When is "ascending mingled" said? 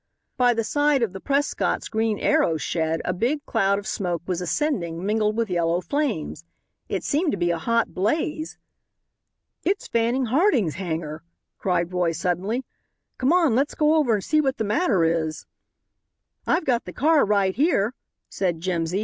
4.41-5.37